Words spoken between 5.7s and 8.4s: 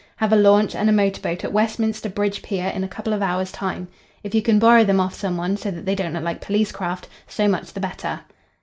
they don't look like police craft, so much the better."